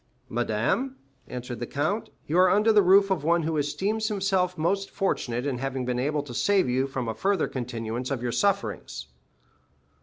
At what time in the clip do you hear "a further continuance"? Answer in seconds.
7.07-8.09